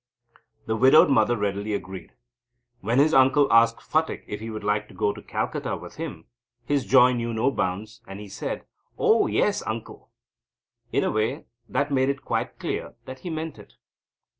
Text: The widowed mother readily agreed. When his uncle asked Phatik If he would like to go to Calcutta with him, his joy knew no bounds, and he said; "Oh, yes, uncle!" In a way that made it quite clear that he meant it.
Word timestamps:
The 0.65 0.75
widowed 0.75 1.11
mother 1.11 1.37
readily 1.37 1.75
agreed. 1.75 2.13
When 2.79 2.97
his 2.97 3.13
uncle 3.13 3.47
asked 3.53 3.83
Phatik 3.83 4.23
If 4.25 4.39
he 4.39 4.49
would 4.49 4.63
like 4.63 4.87
to 4.87 4.95
go 4.95 5.13
to 5.13 5.21
Calcutta 5.21 5.77
with 5.77 5.97
him, 5.97 6.25
his 6.65 6.87
joy 6.87 7.13
knew 7.13 7.35
no 7.35 7.51
bounds, 7.51 8.01
and 8.07 8.19
he 8.19 8.27
said; 8.27 8.65
"Oh, 8.97 9.27
yes, 9.27 9.61
uncle!" 9.67 10.09
In 10.91 11.03
a 11.03 11.11
way 11.11 11.45
that 11.69 11.91
made 11.91 12.09
it 12.09 12.25
quite 12.25 12.57
clear 12.57 12.95
that 13.05 13.19
he 13.19 13.29
meant 13.29 13.59
it. 13.59 13.73